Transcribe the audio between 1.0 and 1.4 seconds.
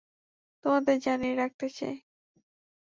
জানিয়ে